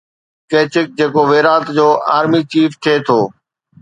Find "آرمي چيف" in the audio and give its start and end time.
2.17-2.69